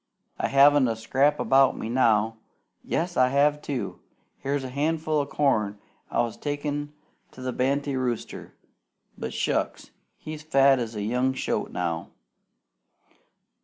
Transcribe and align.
I 0.39 0.47
haven't 0.47 0.87
a 0.87 0.95
scrap 0.95 1.39
about 1.39 1.77
me 1.77 1.87
now. 1.87 2.37
Yes, 2.83 3.15
I 3.17 3.27
have, 3.27 3.61
too! 3.61 3.99
Here's 4.39 4.63
a 4.63 4.69
handful 4.69 5.19
o' 5.19 5.27
corn 5.27 5.77
I 6.09 6.21
was 6.23 6.37
takin' 6.37 6.91
to 7.33 7.41
the 7.43 7.53
banty 7.53 7.95
rooster; 7.95 8.55
but 9.15 9.31
shucks! 9.31 9.91
he's 10.17 10.41
fat 10.41 10.79
as 10.79 10.95
a 10.95 11.03
young 11.03 11.33
shoat 11.33 11.71
now. 11.71 12.09